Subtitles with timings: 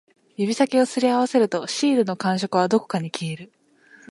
[0.35, 3.51] 指先を擦り合わせると、シールの感触はどこかに消える